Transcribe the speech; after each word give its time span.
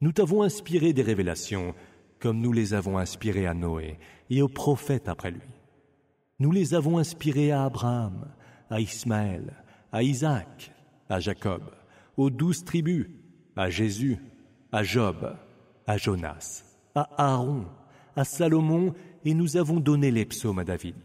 Nous 0.00 0.12
t'avons 0.12 0.42
inspiré 0.42 0.92
des 0.92 1.02
révélations, 1.02 1.74
comme 2.20 2.40
nous 2.40 2.52
les 2.52 2.72
avons 2.72 2.96
inspirées 2.96 3.46
à 3.46 3.52
Noé 3.52 3.98
et 4.30 4.40
aux 4.40 4.48
prophètes 4.48 5.08
après 5.08 5.30
lui. 5.30 5.42
Nous 6.38 6.52
les 6.52 6.72
avons 6.74 6.96
inspirées 6.96 7.50
à 7.50 7.64
Abraham, 7.64 8.30
à 8.70 8.80
Ismaël, 8.80 9.52
à 9.92 10.02
Isaac, 10.02 10.72
à 11.10 11.20
Jacob, 11.20 11.62
aux 12.16 12.30
douze 12.30 12.64
tribus, 12.64 13.08
à 13.56 13.68
Jésus, 13.68 14.18
à 14.72 14.82
Job, 14.82 15.36
à 15.86 15.98
Jonas, 15.98 16.64
à 16.94 17.10
Aaron, 17.18 17.66
à 18.16 18.24
Salomon, 18.24 18.94
et 19.24 19.34
nous 19.34 19.58
avons 19.58 19.80
donné 19.80 20.10
les 20.10 20.24
psaumes 20.24 20.60
à 20.60 20.64
David. 20.64 20.96